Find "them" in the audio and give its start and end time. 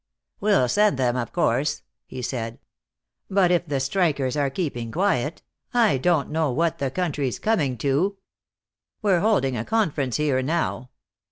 0.97-1.15